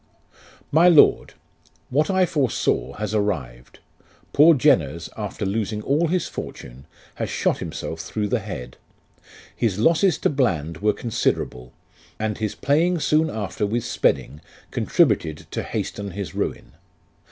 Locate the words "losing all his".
5.45-6.27